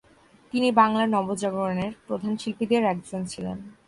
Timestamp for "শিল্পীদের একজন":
2.37-3.21